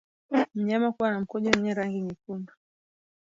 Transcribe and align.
Mnyama 0.55 0.91
kuwa 0.91 1.11
na 1.11 1.19
mkojo 1.19 1.49
wenye 1.49 1.73
rangi 1.73 2.01
nyekundu 2.01 2.53